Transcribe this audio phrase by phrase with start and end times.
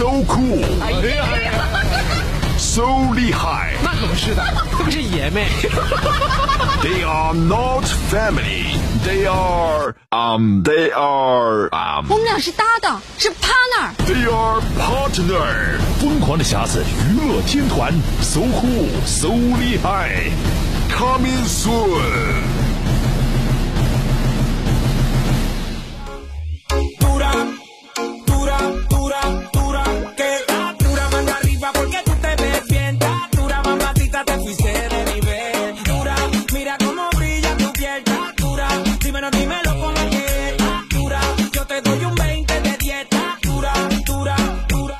[0.00, 0.64] So cool,
[2.58, 3.74] so 厉害。
[3.82, 4.42] 那可不是的，
[4.78, 5.44] 这不是爷们。
[6.82, 8.78] They are not family.
[9.04, 10.62] They are um.
[10.62, 12.06] They are um.
[12.10, 13.94] 我们俩是搭档，是 partner。
[14.06, 15.78] They are partner。
[16.00, 20.30] 疯狂的匣子娱乐天团，so cool, so 厉害，
[20.90, 22.59] coming soon。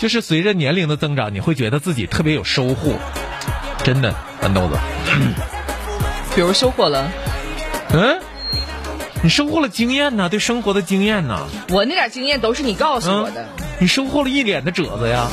[0.00, 2.94] 就是随着年龄的增长，你会觉得自己特别有收获，
[3.84, 4.78] 真的，豌豆子。
[6.34, 7.06] 比如收获了，
[7.92, 8.18] 嗯，
[9.22, 11.46] 你收获了经验呢，对生活的经验呢。
[11.68, 13.46] 我那点经验都是你告诉嗯我的，，
[13.78, 15.26] 你收获了一脸的褶子呀。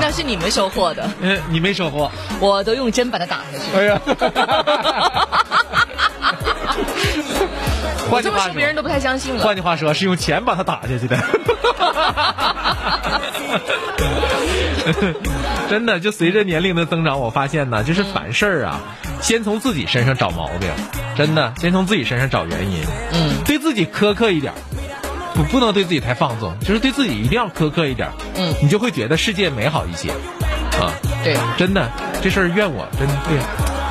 [0.00, 2.10] 那是你们收获的，嗯，你没收获。
[2.40, 3.76] 我都用针把它打下去。
[3.76, 4.00] 哎呀，
[8.12, 9.42] 换句话说别人都不太相信了。
[9.42, 11.16] 换句话说，是用钱把他打下去的。
[15.70, 18.80] 真的，就随着年龄的增长，我发现呢，就是凡事儿啊，
[19.20, 20.68] 先从自己身上找毛病，
[21.16, 22.84] 真的，先从自己身上找原因。
[23.12, 24.56] 嗯，对自己苛刻一点儿，
[25.34, 28.14] 不不能对自己太放纵，就是对自己一定要苛刻一点儿。
[28.36, 30.10] 嗯你就会觉得世界美好一些。
[30.80, 31.88] 啊，对真的，
[32.22, 33.38] 这事儿怨我，真的对，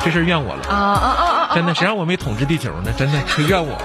[0.04, 0.62] 这事儿怨我了。
[0.68, 1.54] 啊啊啊啊啊！
[1.54, 2.92] 真的，谁让我没统治地球呢？
[2.96, 3.76] 真的是怨我。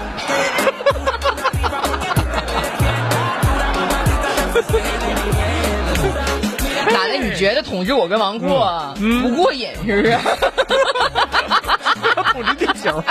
[6.90, 7.14] 咋的？
[7.22, 10.18] 你觉得统治我跟王阔嗯不过瘾是不是？
[12.32, 13.02] 统治地球。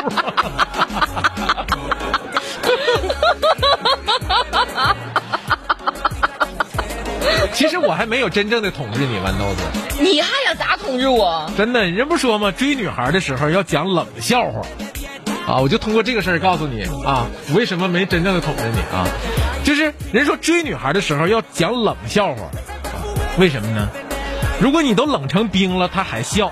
[7.58, 9.64] 其实我还没有真正的统治你，豌豆子。
[10.00, 11.50] 你还想咋统治我？
[11.58, 12.52] 真的，人不说吗？
[12.52, 14.62] 追女孩的时候要讲冷笑话，
[15.48, 17.26] 啊，我就通过这个事儿告诉你啊，
[17.56, 19.08] 为什么没真正的统治你啊？
[19.64, 22.44] 就是人说追女孩的时候要讲冷笑话，
[23.40, 23.90] 为什么呢？
[24.62, 26.52] 如果你都冷成冰了，她还笑，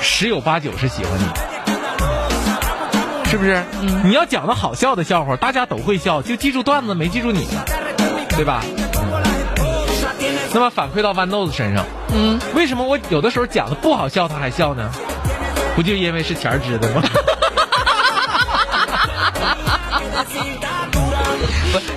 [0.00, 1.26] 十有八九是喜欢你，
[3.30, 3.62] 是不是？
[4.02, 7.62] 你要讲的好笑的笑话，大家都会笑，就记住段子，没记住你了，
[8.30, 8.64] 对吧？
[10.52, 14.90] 那么反馈到豌豆子身上，嗯，为什么我有的时候讲的不好笑，他还笑呢？
[15.76, 17.02] 不就因为是钱儿支的吗？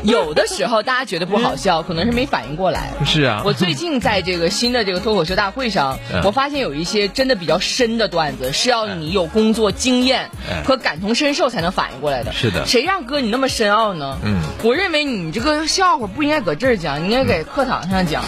[0.10, 2.90] 有的时候大家觉得不好笑，可能是没反应过来。
[3.06, 12.32] 是啊，我最近在这个新的这个脱口秀大会上嗯，我发现有一些真的比较深的段子，是要你有工作经验嗯和感同身受才能反应过来的。
[12.34, 14.18] 是的谁让哥你那么深奥呢？
[14.24, 18.24] 嗯，我认为你这个笑话不应该搁这儿讲，你应该给课堂上讲，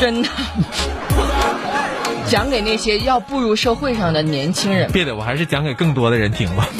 [0.00, 0.28] 真的。
[2.26, 4.90] 讲给那些要步入社会上的年轻人。
[4.92, 6.68] 别的，我还是讲给更多的人听吧。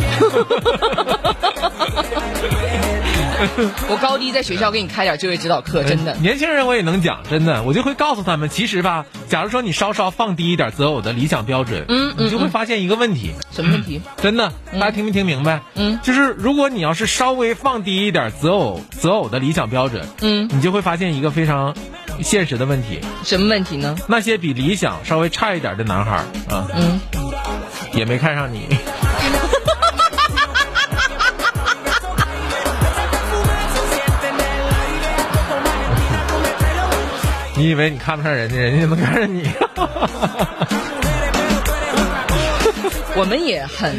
[3.89, 6.15] 我高低在学校给你开点就业指导课，真的。
[6.17, 14.01] 年轻人我也能讲，真的，我就会告诉他们，其实吧，假如说你稍稍放低一点择偶的理想标准，嗯嗯你就会发现一个问题，什么问题？
[14.23, 15.61] 真的，大家听没听明白？
[15.75, 21.75] 嗯就是如果你要是稍微放低一点择偶择偶的理想标准，嗯，你就会发现一个非常
[22.23, 23.97] 现实的问题，什么问题呢？
[24.09, 26.17] 那些比理想稍微差一点的男孩
[26.51, 27.01] 啊，嗯，
[27.93, 28.67] 也没看上你。
[37.59, 39.43] 你以为你看不上人家，人家就能看上你？
[43.17, 43.97] 我们也很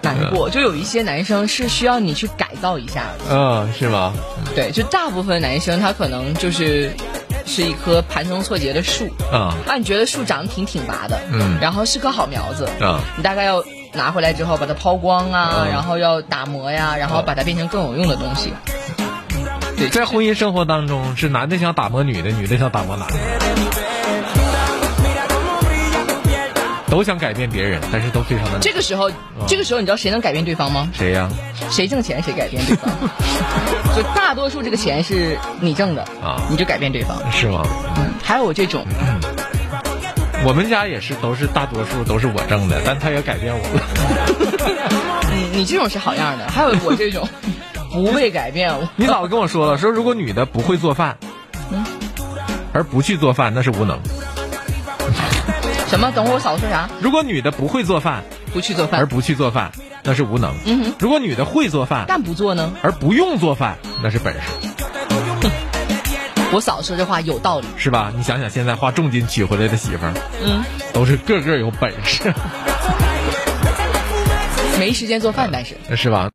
[0.00, 3.24] 难过，就有一些男生是需要你去改造一下的。
[3.30, 4.14] 嗯，是吗？
[4.54, 6.90] 对，就大部分男生他可能就是
[7.44, 13.62] 是一棵盘根错节的树啊啊，你觉得树长得挺挺拔的，嗯然后是棵好苗子啊，你大概要
[13.92, 18.54] 拿回来之后把它抛光啊，嗯然后要打磨呀，然后把它变成更有用的东西。
[19.82, 23.14] 对，在婚姻生活当中，是男的想打磨女的，女的想打磨男的，
[26.88, 29.10] 都想改变别人，但是都非常的难这个时候，
[29.48, 30.88] 这个时候你知道谁能改变对方吗？
[30.92, 31.28] 谁呀？
[31.68, 32.88] 谁挣钱谁改变对方，
[33.96, 37.18] 就大多数这个钱是你挣的啊你就改变对方。
[37.32, 37.66] 是吗？
[37.96, 38.86] 嗯，还有这种，
[40.44, 43.80] 我们家也是，都是大多数都是我挣的，但他也改变我了。
[45.32, 47.26] 嗯，你这种是好样的，还有我这种
[47.92, 51.18] 不被改变，你姥姥跟我说了，说如果女的不会做饭，
[52.72, 53.98] 而不去做饭，那是无能；
[55.88, 56.10] 什么？
[56.12, 56.88] 等会儿我嫂子说啥？
[57.00, 59.72] 如果女的不会做饭不去做饭，而不去做饭，
[60.02, 62.72] 那是无能；嗯哼，如果女的会做饭但不做呢？
[62.82, 64.40] 而不用做饭，那是本事，
[66.52, 67.66] 我嫂子说这话有道理。
[67.76, 68.12] 是吧？
[68.16, 70.12] 你想想，现在花重金娶回来的媳妇儿，
[70.42, 72.32] 嗯，都是个个有本事，
[74.78, 75.76] 没时间做饭，但是。
[75.96, 76.30] 是吧？